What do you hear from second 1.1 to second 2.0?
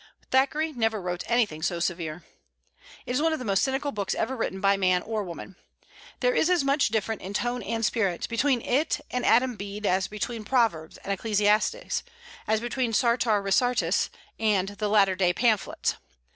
anything so